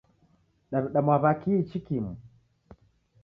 [0.75, 2.13] Daw'ida mwaw'a kihi ichi kimu?